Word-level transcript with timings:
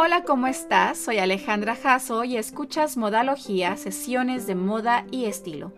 Hola, 0.00 0.22
¿cómo 0.22 0.46
estás? 0.46 0.96
Soy 0.96 1.18
Alejandra 1.18 1.74
Jasso 1.74 2.22
y 2.22 2.36
escuchas 2.36 2.96
Modalogía, 2.96 3.76
sesiones 3.76 4.46
de 4.46 4.54
moda 4.54 5.04
y 5.10 5.24
estilo. 5.24 5.72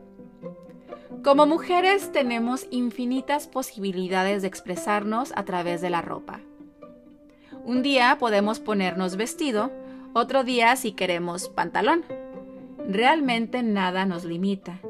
Como 1.24 1.46
mujeres 1.46 2.12
tenemos 2.12 2.66
infinitas 2.70 3.48
posibilidades 3.48 4.42
de 4.42 4.48
expresarnos 4.48 5.32
a 5.36 5.46
través 5.46 5.80
de 5.80 5.88
la 5.88 6.02
ropa. 6.02 6.40
Un 7.64 7.82
día 7.82 8.14
podemos 8.20 8.60
ponernos 8.60 9.16
vestido, 9.16 9.72
otro 10.12 10.44
día 10.44 10.76
si 10.76 10.92
queremos 10.92 11.48
pantalón. 11.48 12.04
Realmente 12.86 13.62
nada 13.62 14.04
nos 14.04 14.26
limita. 14.26 14.80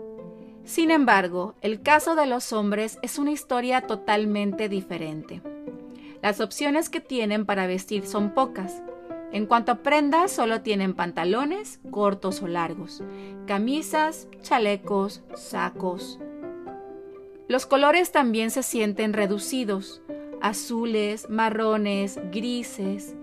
Sin 0.65 0.91
embargo, 0.91 1.55
el 1.61 1.83
caso 1.83 2.17
de 2.17 2.27
los 2.27 2.53
hombres 2.53 2.99
es 3.01 3.17
una 3.17 3.31
historia 3.31 3.83
totalmente 3.83 4.69
diferente. 4.69 5.41
Las 6.21 6.41
opciones 6.41 6.91
que 6.91 7.01
tienen 7.01 7.47
para 7.47 7.69
vestir 7.69 8.05
son 8.09 8.35
pocas. 8.35 8.83
En 9.33 9.47
cuanto 9.47 9.73
a 9.73 9.77
prendas, 9.77 10.33
solo 10.33 10.63
tienen 10.63 10.95
pantalones, 10.95 11.81
cortos 11.91 12.43
o 12.43 12.49
largos, 12.49 13.03
camisas, 13.47 14.27
chalecos, 14.43 15.23
sacos. 15.35 16.19
Los 17.47 17.67
colores 17.67 18.11
también 18.11 18.51
se 18.51 18.63
sienten 18.63 19.13
reducidos, 19.13 20.03
azules, 20.41 21.29
marrones, 21.31 22.19
grises, 22.33 23.15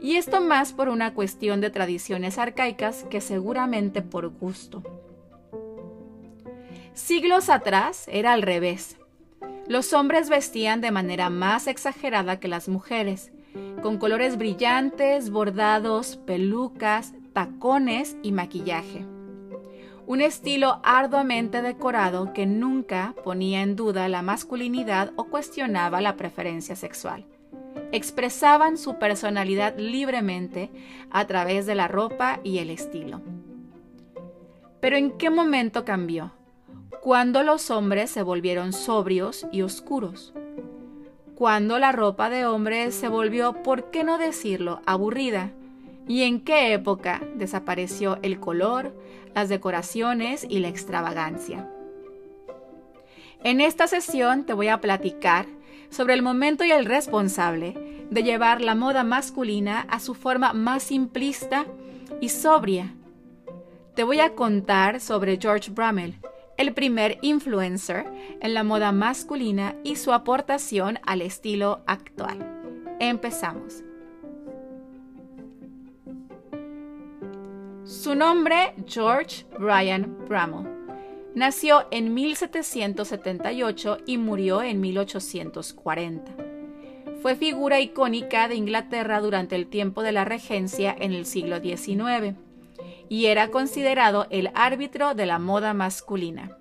y 0.00 0.14
esto 0.14 0.40
más 0.40 0.72
por 0.72 0.88
una 0.88 1.12
cuestión 1.14 1.60
de 1.60 1.70
tradiciones 1.70 2.38
arcaicas 2.38 3.04
que 3.10 3.20
seguramente 3.20 4.00
por 4.02 4.28
gusto. 4.28 4.82
Siglos 6.94 7.48
atrás 7.48 8.06
era 8.08 8.32
al 8.32 8.42
revés. 8.42 8.96
Los 9.66 9.92
hombres 9.92 10.28
vestían 10.28 10.80
de 10.80 10.90
manera 10.90 11.30
más 11.30 11.66
exagerada 11.66 12.40
que 12.40 12.48
las 12.48 12.68
mujeres, 12.68 13.32
con 13.82 13.98
colores 13.98 14.36
brillantes, 14.36 15.30
bordados, 15.30 16.16
pelucas, 16.16 17.14
tacones 17.32 18.16
y 18.22 18.32
maquillaje. 18.32 19.04
Un 20.06 20.20
estilo 20.20 20.80
arduamente 20.84 21.60
decorado 21.62 22.32
que 22.32 22.46
nunca 22.46 23.14
ponía 23.24 23.62
en 23.62 23.76
duda 23.76 24.08
la 24.08 24.22
masculinidad 24.22 25.12
o 25.16 25.24
cuestionaba 25.24 26.00
la 26.00 26.16
preferencia 26.16 26.76
sexual. 26.76 27.26
Expresaban 27.92 28.78
su 28.78 28.98
personalidad 28.98 29.78
libremente 29.78 30.70
a 31.10 31.26
través 31.26 31.66
de 31.66 31.74
la 31.74 31.88
ropa 31.88 32.40
y 32.42 32.58
el 32.58 32.70
estilo. 32.70 33.20
Pero 34.80 34.96
¿en 34.96 35.10
qué 35.12 35.30
momento 35.30 35.84
cambió? 35.84 36.32
cuando 37.00 37.42
los 37.42 37.70
hombres 37.70 38.10
se 38.10 38.22
volvieron 38.22 38.72
sobrios 38.72 39.46
y 39.52 39.62
oscuros, 39.62 40.34
cuando 41.38 41.78
la 41.78 41.92
ropa 41.92 42.30
de 42.30 42.46
hombres 42.46 42.96
se 42.96 43.06
volvió, 43.06 43.62
por 43.62 43.92
qué 43.92 44.02
no 44.02 44.18
decirlo, 44.18 44.80
aburrida, 44.86 45.52
y 46.08 46.24
en 46.24 46.40
qué 46.40 46.72
época 46.72 47.22
desapareció 47.36 48.18
el 48.22 48.40
color, 48.40 48.92
las 49.36 49.48
decoraciones 49.48 50.44
y 50.50 50.58
la 50.58 50.66
extravagancia. 50.66 51.70
En 53.44 53.60
esta 53.60 53.86
sesión 53.86 54.46
te 54.46 54.52
voy 54.52 54.66
a 54.66 54.80
platicar 54.80 55.46
sobre 55.90 56.14
el 56.14 56.22
momento 56.22 56.64
y 56.64 56.72
el 56.72 56.86
responsable 56.86 58.06
de 58.10 58.24
llevar 58.24 58.60
la 58.60 58.74
moda 58.74 59.04
masculina 59.04 59.82
a 59.82 60.00
su 60.00 60.16
forma 60.16 60.54
más 60.54 60.82
simplista 60.82 61.66
y 62.20 62.30
sobria. 62.30 62.96
Te 63.94 64.02
voy 64.02 64.18
a 64.18 64.34
contar 64.34 64.98
sobre 64.98 65.38
George 65.40 65.70
Brummel, 65.70 66.18
el 66.58 66.74
primer 66.74 67.18
influencer 67.22 68.04
en 68.40 68.52
la 68.52 68.64
moda 68.64 68.92
masculina 68.92 69.76
y 69.84 69.96
su 69.96 70.12
aportación 70.12 70.98
al 71.06 71.22
estilo 71.22 71.80
actual. 71.86 72.36
Empezamos. 73.00 73.82
Su 77.84 78.14
nombre, 78.14 78.74
George 78.86 79.46
Brian 79.58 80.18
Brummel. 80.28 80.68
Nació 81.34 81.86
en 81.92 82.12
1778 82.12 83.98
y 84.04 84.18
murió 84.18 84.62
en 84.62 84.80
1840. 84.80 86.32
Fue 87.22 87.36
figura 87.36 87.80
icónica 87.80 88.48
de 88.48 88.56
Inglaterra 88.56 89.20
durante 89.20 89.54
el 89.54 89.68
tiempo 89.68 90.02
de 90.02 90.12
la 90.12 90.24
regencia 90.24 90.94
en 90.98 91.12
el 91.12 91.24
siglo 91.24 91.60
XIX 91.60 92.47
y 93.08 93.26
era 93.26 93.48
considerado 93.48 94.26
el 94.30 94.50
árbitro 94.54 95.14
de 95.14 95.26
la 95.26 95.38
moda 95.38 95.74
masculina. 95.74 96.56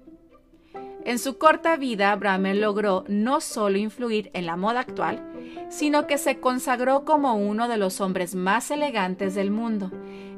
En 1.06 1.20
su 1.20 1.38
corta 1.38 1.78
vida, 1.78 2.14
Bramel 2.16 2.60
logró 2.60 3.06
no 3.08 3.40
solo 3.40 3.78
influir 3.78 4.30
en 4.34 4.46
la 4.46 4.58
moda 4.58 4.82
actual, 4.82 5.24
sino 5.70 6.06
que 6.06 6.18
se 6.18 6.40
consagró 6.40 7.06
como 7.06 7.36
uno 7.36 7.70
de 7.70 7.78
los 7.78 8.02
hombres 8.02 8.36
más 8.36 8.72
elegantes 8.72 9.34
del 9.34 9.50
mundo. 9.50 9.90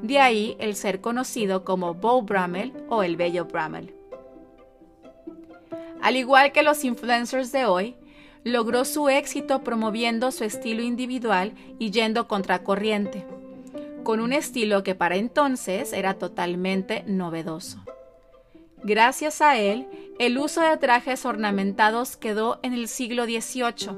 De 0.03 0.19
ahí 0.19 0.55
el 0.59 0.75
ser 0.75 1.01
conocido 1.01 1.63
como 1.63 1.95
Beau 1.95 2.21
Bramel 2.21 2.73
o 2.87 3.01
el 3.01 3.15
Bello 3.15 3.45
Bramel. 3.45 3.95
Al 6.01 6.15
igual 6.15 6.51
que 6.51 6.63
los 6.63 6.83
influencers 6.83 7.51
de 7.51 7.65
hoy, 7.65 7.95
logró 8.43 8.85
su 8.85 9.09
éxito 9.09 9.63
promoviendo 9.63 10.31
su 10.31 10.43
estilo 10.43 10.83
individual 10.83 11.53
y 11.79 11.91
yendo 11.91 12.27
contracorriente 12.27 13.25
con 14.09 14.21
un 14.21 14.33
estilo 14.33 14.81
que 14.81 14.95
para 14.95 15.17
entonces 15.17 15.93
era 15.93 16.15
totalmente 16.15 17.03
novedoso. 17.05 17.77
Gracias 18.81 19.39
a 19.39 19.59
él, 19.59 19.87
el 20.17 20.39
uso 20.39 20.61
de 20.61 20.75
trajes 20.77 21.27
ornamentados 21.27 22.17
quedó 22.17 22.59
en 22.63 22.73
el 22.73 22.87
siglo 22.87 23.25
XVIII, 23.25 23.91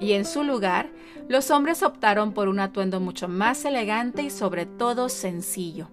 y 0.00 0.14
en 0.14 0.24
su 0.24 0.42
lugar, 0.42 0.90
los 1.28 1.52
hombres 1.52 1.84
optaron 1.84 2.32
por 2.32 2.48
un 2.48 2.58
atuendo 2.58 2.98
mucho 2.98 3.28
más 3.28 3.64
elegante 3.64 4.22
y 4.22 4.30
sobre 4.30 4.66
todo 4.66 5.08
sencillo, 5.08 5.86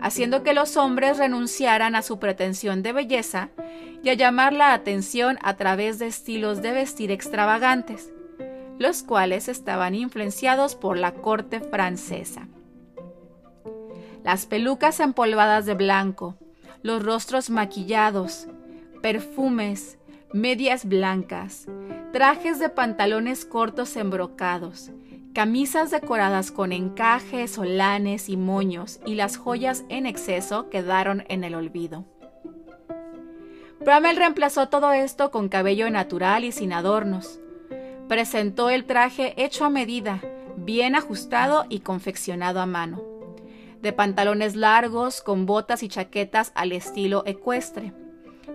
haciendo 0.00 0.42
que 0.42 0.54
los 0.54 0.78
hombres 0.78 1.18
renunciaran 1.18 1.94
a 1.94 2.00
su 2.00 2.18
pretensión 2.18 2.82
de 2.82 2.94
belleza 2.94 3.50
y 4.02 4.08
a 4.08 4.14
llamar 4.14 4.54
la 4.54 4.72
atención 4.72 5.36
a 5.42 5.56
través 5.56 5.98
de 5.98 6.06
estilos 6.06 6.62
de 6.62 6.72
vestir 6.72 7.10
extravagantes, 7.10 8.10
los 8.78 9.02
cuales 9.02 9.48
estaban 9.48 9.94
influenciados 9.94 10.76
por 10.76 10.96
la 10.96 11.12
corte 11.12 11.60
francesa. 11.60 12.48
Las 14.24 14.46
pelucas 14.46 15.00
empolvadas 15.00 15.66
de 15.66 15.74
blanco, 15.74 16.36
los 16.82 17.02
rostros 17.02 17.50
maquillados, 17.50 18.48
perfumes, 19.02 19.98
medias 20.32 20.86
blancas, 20.86 21.66
trajes 22.10 22.58
de 22.58 22.70
pantalones 22.70 23.44
cortos 23.44 23.96
embrocados, 23.96 24.90
camisas 25.34 25.90
decoradas 25.90 26.50
con 26.50 26.72
encajes, 26.72 27.50
solanes 27.50 28.30
y 28.30 28.38
moños 28.38 28.98
y 29.04 29.16
las 29.16 29.36
joyas 29.36 29.84
en 29.90 30.06
exceso 30.06 30.70
quedaron 30.70 31.24
en 31.28 31.44
el 31.44 31.54
olvido. 31.54 32.06
Bramel 33.80 34.16
reemplazó 34.16 34.70
todo 34.70 34.94
esto 34.94 35.30
con 35.30 35.50
cabello 35.50 35.90
natural 35.90 36.44
y 36.44 36.52
sin 36.52 36.72
adornos, 36.72 37.40
presentó 38.08 38.70
el 38.70 38.86
traje 38.86 39.34
hecho 39.36 39.66
a 39.66 39.70
medida, 39.70 40.22
bien 40.56 40.94
ajustado 40.94 41.66
y 41.68 41.80
confeccionado 41.80 42.60
a 42.60 42.66
mano, 42.66 43.13
de 43.84 43.92
pantalones 43.92 44.56
largos 44.56 45.20
con 45.20 45.44
botas 45.44 45.82
y 45.82 45.88
chaquetas 45.88 46.52
al 46.54 46.72
estilo 46.72 47.22
ecuestre, 47.26 47.92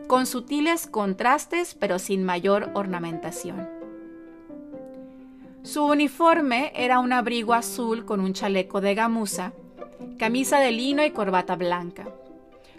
con 0.07 0.25
sutiles 0.25 0.87
contrastes 0.87 1.75
pero 1.75 1.99
sin 1.99 2.23
mayor 2.23 2.71
ornamentación. 2.73 3.69
Su 5.61 5.85
uniforme 5.85 6.73
era 6.75 6.99
un 6.99 7.13
abrigo 7.13 7.53
azul 7.53 8.05
con 8.05 8.21
un 8.21 8.33
chaleco 8.33 8.81
de 8.81 8.95
gamuza, 8.95 9.53
camisa 10.17 10.59
de 10.59 10.71
lino 10.71 11.05
y 11.05 11.11
corbata 11.11 11.55
blanca, 11.55 12.07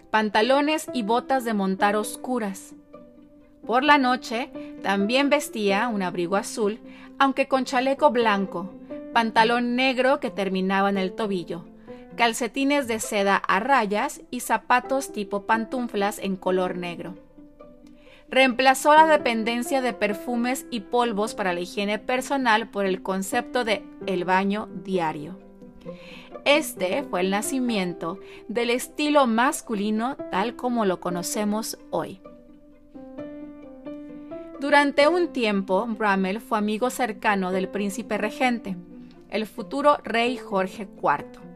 pantalones 0.09 0.87
y 0.93 1.03
botas 1.03 1.45
de 1.45 1.53
montar 1.53 1.95
oscuras, 1.95 2.73
por 3.65 3.85
la 3.85 3.97
noche 3.97 4.49
también 4.83 5.29
vestía 5.29 5.87
un 5.87 6.01
abrigo 6.01 6.35
azul, 6.35 6.79
aunque 7.17 7.47
con 7.47 7.63
chaleco 7.63 8.11
blanco, 8.11 8.73
pantalón 9.13 9.77
negro 9.77 10.19
que 10.19 10.31
terminaba 10.31 10.89
en 10.89 10.97
el 10.97 11.13
tobillo, 11.13 11.70
calcetines 12.15 12.87
de 12.87 12.99
seda 12.99 13.35
a 13.35 13.59
rayas 13.59 14.21
y 14.31 14.41
zapatos 14.41 15.11
tipo 15.11 15.45
pantuflas 15.45 16.19
en 16.19 16.35
color 16.35 16.77
negro. 16.77 17.15
Reemplazó 18.29 18.93
la 18.95 19.07
dependencia 19.07 19.81
de 19.81 19.93
perfumes 19.93 20.65
y 20.71 20.81
polvos 20.81 21.35
para 21.35 21.53
la 21.53 21.59
higiene 21.59 21.99
personal 21.99 22.69
por 22.69 22.85
el 22.85 23.01
concepto 23.01 23.65
de 23.65 23.83
el 24.07 24.23
baño 24.23 24.69
diario. 24.83 25.37
Este 26.45 27.03
fue 27.03 27.21
el 27.21 27.29
nacimiento 27.29 28.19
del 28.47 28.69
estilo 28.69 29.27
masculino 29.27 30.15
tal 30.31 30.55
como 30.55 30.85
lo 30.85 30.99
conocemos 30.99 31.77
hoy. 31.89 32.21
Durante 34.59 35.07
un 35.07 35.33
tiempo, 35.33 35.85
Bramel 35.87 36.39
fue 36.39 36.57
amigo 36.57 36.89
cercano 36.89 37.51
del 37.51 37.67
príncipe 37.67 38.17
regente, 38.17 38.77
el 39.29 39.47
futuro 39.47 39.97
rey 40.03 40.37
Jorge 40.37 40.87
IV, 41.01 41.50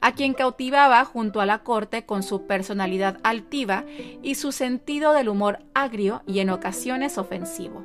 a 0.00 0.12
quien 0.12 0.34
cautivaba 0.34 1.04
junto 1.04 1.40
a 1.40 1.46
la 1.46 1.60
corte 1.60 2.06
con 2.06 2.22
su 2.22 2.46
personalidad 2.46 3.18
altiva 3.22 3.84
y 4.22 4.36
su 4.36 4.52
sentido 4.52 5.12
del 5.12 5.28
humor 5.28 5.60
agrio 5.74 6.22
y 6.26 6.40
en 6.40 6.50
ocasiones 6.50 7.18
ofensivo. 7.18 7.84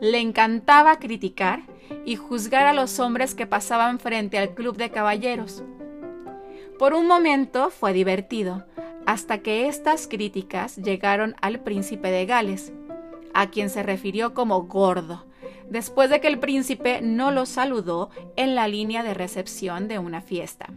Le 0.00 0.20
encantaba 0.20 0.98
criticar 0.98 1.62
y 2.04 2.16
juzgar 2.16 2.66
a 2.66 2.72
los 2.72 2.98
hombres 2.98 3.34
que 3.34 3.46
pasaban 3.46 3.98
frente 3.98 4.38
al 4.38 4.54
club 4.54 4.76
de 4.76 4.90
caballeros. 4.90 5.62
Por 6.78 6.94
un 6.94 7.06
momento 7.06 7.70
fue 7.70 7.92
divertido, 7.92 8.64
hasta 9.04 9.38
que 9.38 9.68
estas 9.68 10.06
críticas 10.06 10.76
llegaron 10.76 11.34
al 11.40 11.60
príncipe 11.60 12.10
de 12.10 12.26
Gales, 12.26 12.72
a 13.34 13.50
quien 13.50 13.70
se 13.70 13.82
refirió 13.82 14.34
como 14.34 14.62
gordo, 14.64 15.26
después 15.68 16.10
de 16.10 16.20
que 16.20 16.28
el 16.28 16.38
príncipe 16.38 17.00
no 17.02 17.30
lo 17.30 17.46
saludó 17.46 18.10
en 18.36 18.54
la 18.54 18.68
línea 18.68 19.02
de 19.02 19.14
recepción 19.14 19.88
de 19.88 19.98
una 19.98 20.20
fiesta. 20.20 20.68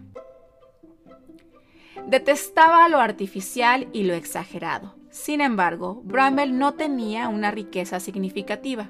Detestaba 2.07 2.89
lo 2.89 2.99
artificial 2.99 3.87
y 3.93 4.03
lo 4.03 4.13
exagerado. 4.13 4.95
Sin 5.09 5.41
embargo, 5.41 6.01
Bramwell 6.03 6.57
no 6.57 6.73
tenía 6.73 7.27
una 7.27 7.51
riqueza 7.51 7.99
significativa. 7.99 8.89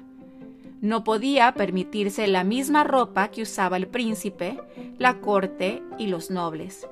No 0.80 1.04
podía 1.04 1.52
permitirse 1.52 2.26
la 2.26 2.44
misma 2.44 2.84
ropa 2.84 3.28
que 3.28 3.42
usaba 3.42 3.76
el 3.76 3.86
príncipe, 3.86 4.58
la 4.98 5.20
corte 5.20 5.82
y 5.98 6.08
los 6.08 6.30
nobles. 6.30 6.88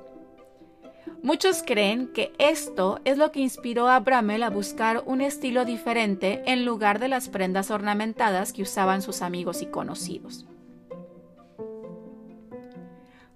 Muchos 1.23 1.63
creen 1.63 2.07
que 2.07 2.33
esto 2.39 2.99
es 3.05 3.17
lo 3.17 3.31
que 3.31 3.41
inspiró 3.41 3.87
a 3.89 3.99
Bramwell 3.99 4.43
a 4.43 4.49
buscar 4.49 5.03
un 5.05 5.21
estilo 5.21 5.65
diferente 5.65 6.41
en 6.45 6.65
lugar 6.65 6.99
de 6.99 7.09
las 7.09 7.29
prendas 7.29 7.69
ornamentadas 7.69 8.53
que 8.53 8.63
usaban 8.63 9.01
sus 9.01 9.21
amigos 9.21 9.61
y 9.61 9.67
conocidos. 9.67 10.47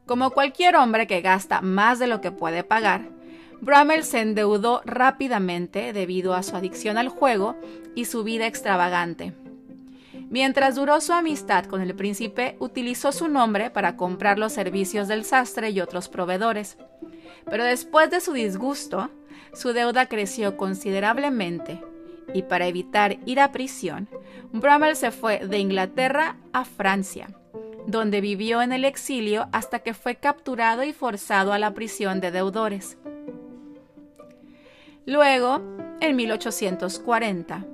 Como 0.05 0.31
cualquier 0.31 0.75
hombre 0.75 1.07
que 1.07 1.21
gasta 1.21 1.61
más 1.61 1.99
de 1.99 2.07
lo 2.07 2.21
que 2.21 2.31
puede 2.31 2.63
pagar, 2.63 3.09
Bramwell 3.61 4.03
se 4.03 4.21
endeudó 4.21 4.81
rápidamente 4.85 5.93
debido 5.93 6.35
a 6.35 6.43
su 6.43 6.55
adicción 6.55 6.97
al 6.97 7.09
juego 7.09 7.55
y 7.95 8.05
su 8.05 8.23
vida 8.23 8.45
extravagante. 8.45 9.33
Mientras 10.29 10.75
duró 10.75 11.01
su 11.01 11.13
amistad 11.13 11.65
con 11.65 11.81
el 11.81 11.95
príncipe, 11.95 12.55
utilizó 12.59 13.11
su 13.11 13.27
nombre 13.27 13.69
para 13.69 13.95
comprar 13.95 14.37
los 14.37 14.53
servicios 14.53 15.07
del 15.07 15.23
sastre 15.23 15.69
y 15.69 15.81
otros 15.81 16.09
proveedores. 16.09 16.77
Pero 17.49 17.63
después 17.63 18.09
de 18.11 18.19
su 18.19 18.33
disgusto, 18.33 19.09
su 19.53 19.73
deuda 19.73 20.07
creció 20.07 20.57
considerablemente 20.57 21.81
y 22.33 22.43
para 22.43 22.67
evitar 22.67 23.17
ir 23.25 23.39
a 23.39 23.51
prisión, 23.51 24.09
Bramwell 24.51 24.95
se 24.95 25.11
fue 25.11 25.39
de 25.47 25.59
Inglaterra 25.59 26.37
a 26.53 26.65
Francia, 26.65 27.29
donde 27.87 28.21
vivió 28.21 28.61
en 28.61 28.71
el 28.71 28.85
exilio 28.85 29.47
hasta 29.51 29.79
que 29.79 29.93
fue 29.93 30.15
capturado 30.15 30.83
y 30.83 30.93
forzado 30.93 31.53
a 31.53 31.59
la 31.59 31.73
prisión 31.73 32.19
de 32.19 32.31
deudores. 32.31 32.97
Luego, 35.05 35.61
en 36.01 36.15
1840, 36.15 37.65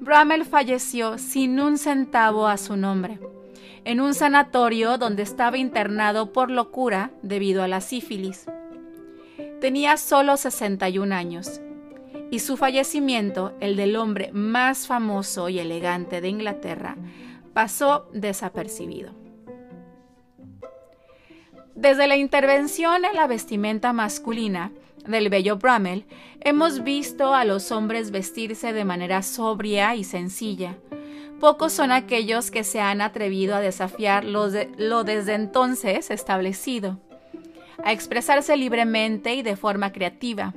Bramwell 0.00 0.44
falleció 0.44 1.18
sin 1.18 1.60
un 1.60 1.78
centavo 1.78 2.48
a 2.48 2.56
su 2.56 2.76
nombre, 2.76 3.20
en 3.84 4.00
un 4.00 4.14
sanatorio 4.14 4.98
donde 4.98 5.22
estaba 5.22 5.56
internado 5.56 6.32
por 6.32 6.50
locura 6.50 7.10
debido 7.22 7.62
a 7.62 7.68
la 7.68 7.80
sífilis. 7.80 8.46
Tenía 9.60 9.96
solo 9.96 10.36
61 10.36 11.14
años 11.14 11.60
y 12.30 12.40
su 12.40 12.56
fallecimiento, 12.56 13.54
el 13.60 13.76
del 13.76 13.94
hombre 13.96 14.30
más 14.32 14.86
famoso 14.86 15.48
y 15.48 15.60
elegante 15.60 16.20
de 16.20 16.28
Inglaterra, 16.28 16.96
pasó 17.52 18.08
desapercibido. 18.12 19.23
Desde 21.74 22.06
la 22.06 22.16
intervención 22.16 23.04
en 23.04 23.14
la 23.14 23.26
vestimenta 23.26 23.92
masculina 23.92 24.72
del 25.06 25.28
bello 25.28 25.56
Bramwell, 25.56 26.06
hemos 26.40 26.82
visto 26.84 27.34
a 27.34 27.44
los 27.44 27.72
hombres 27.72 28.10
vestirse 28.10 28.72
de 28.72 28.84
manera 28.84 29.22
sobria 29.22 29.94
y 29.94 30.04
sencilla. 30.04 30.76
Pocos 31.40 31.72
son 31.72 31.92
aquellos 31.92 32.50
que 32.50 32.64
se 32.64 32.80
han 32.80 33.00
atrevido 33.00 33.54
a 33.56 33.60
desafiar 33.60 34.24
lo, 34.24 34.48
lo 34.78 35.04
desde 35.04 35.34
entonces 35.34 36.10
establecido 36.10 36.98
a 37.84 37.92
expresarse 37.92 38.56
libremente 38.56 39.34
y 39.34 39.42
de 39.42 39.56
forma 39.56 39.92
creativa, 39.92 40.54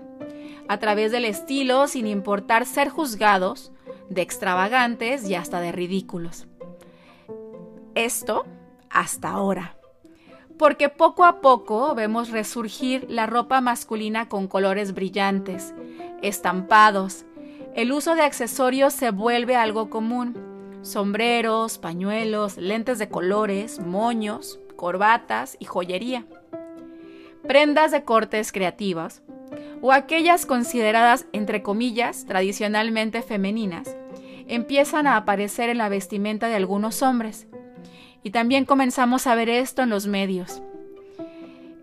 a 0.67 0.77
través 0.79 1.11
del 1.11 1.25
estilo 1.25 1.87
sin 1.87 2.07
importar 2.07 2.65
ser 2.65 2.89
juzgados 2.89 3.71
de 4.09 4.21
extravagantes 4.21 5.29
y 5.29 5.35
hasta 5.35 5.59
de 5.59 5.71
ridículos. 5.71 6.47
Esto 7.95 8.45
hasta 8.89 9.29
ahora. 9.29 9.76
Porque 10.57 10.89
poco 10.89 11.25
a 11.25 11.41
poco 11.41 11.93
vemos 11.95 12.29
resurgir 12.29 13.05
la 13.09 13.25
ropa 13.27 13.61
masculina 13.61 14.27
con 14.27 14.47
colores 14.47 14.93
brillantes, 14.93 15.73
estampados. 16.21 17.25
El 17.75 17.91
uso 17.91 18.15
de 18.15 18.23
accesorios 18.23 18.93
se 18.93 19.11
vuelve 19.11 19.55
algo 19.55 19.89
común. 19.89 20.35
Sombreros, 20.81 21.77
pañuelos, 21.77 22.57
lentes 22.57 22.97
de 22.97 23.09
colores, 23.09 23.79
moños, 23.79 24.59
corbatas 24.75 25.57
y 25.59 25.65
joyería 25.65 26.25
prendas 27.47 27.91
de 27.91 28.03
cortes 28.03 28.51
creativas, 28.51 29.23
o 29.81 29.91
aquellas 29.91 30.45
consideradas, 30.45 31.25
entre 31.31 31.63
comillas, 31.63 32.25
tradicionalmente 32.25 33.21
femeninas, 33.21 33.95
empiezan 34.47 35.07
a 35.07 35.17
aparecer 35.17 35.69
en 35.69 35.77
la 35.77 35.89
vestimenta 35.89 36.47
de 36.47 36.55
algunos 36.55 37.01
hombres. 37.01 37.47
Y 38.23 38.31
también 38.31 38.65
comenzamos 38.65 39.27
a 39.27 39.35
ver 39.35 39.49
esto 39.49 39.81
en 39.83 39.89
los 39.89 40.07
medios. 40.07 40.61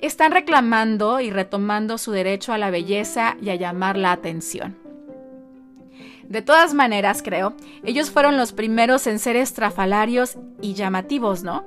Están 0.01 0.33
reclamando 0.33 1.21
y 1.21 1.31
retomando 1.31 1.97
su 1.97 2.13
derecho 2.13 2.53
a 2.53 2.59
la 2.59 2.71
belleza 2.71 3.37
y 3.41 3.51
a 3.51 3.55
llamar 3.55 3.97
la 3.97 4.13
atención. 4.13 4.77
De 6.29 6.43
todas 6.43 6.75
maneras, 6.75 7.23
creo, 7.23 7.55
ellos 7.85 8.11
fueron 8.11 8.37
los 8.37 8.53
primeros 8.53 9.07
en 9.07 9.19
ser 9.19 9.37
estrafalarios 9.37 10.37
y 10.61 10.75
llamativos, 10.75 11.43
¿no? 11.43 11.65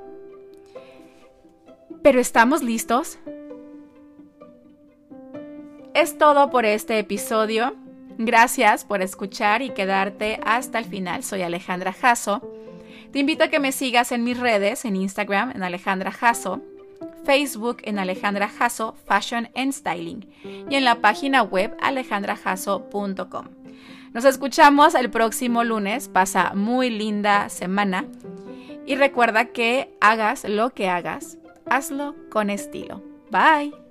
Pero 2.02 2.20
¿estamos 2.20 2.62
listos? 2.62 3.18
Es 5.94 6.18
todo 6.18 6.50
por 6.50 6.64
este 6.64 6.98
episodio. 6.98 7.74
Gracias 8.18 8.84
por 8.84 9.02
escuchar 9.02 9.62
y 9.62 9.70
quedarte 9.70 10.40
hasta 10.44 10.78
el 10.78 10.84
final. 10.84 11.24
Soy 11.24 11.42
Alejandra 11.42 11.92
Jasso. 11.92 12.42
Te 13.12 13.18
invito 13.18 13.44
a 13.44 13.48
que 13.48 13.60
me 13.60 13.72
sigas 13.72 14.12
en 14.12 14.24
mis 14.24 14.38
redes, 14.38 14.84
en 14.84 14.96
Instagram 14.96 15.52
en 15.52 15.62
Alejandra 15.62 16.10
Jasso, 16.10 16.60
Facebook 17.24 17.78
en 17.84 17.98
Alejandra 17.98 18.48
Jasso 18.48 18.94
Fashion 19.06 19.48
and 19.54 19.72
Styling 19.72 20.26
y 20.70 20.74
en 20.74 20.84
la 20.84 20.96
página 20.96 21.42
web 21.42 21.76
alejandrajasso.com. 21.80 23.46
Nos 24.12 24.24
escuchamos 24.24 24.94
el 24.94 25.10
próximo 25.10 25.64
lunes. 25.64 26.08
Pasa 26.08 26.52
muy 26.54 26.90
linda 26.90 27.48
semana 27.48 28.06
y 28.86 28.96
recuerda 28.96 29.46
que 29.46 29.94
hagas 30.00 30.44
lo 30.44 30.70
que 30.70 30.88
hagas, 30.88 31.38
hazlo 31.66 32.14
con 32.30 32.50
estilo. 32.50 33.02
Bye. 33.30 33.87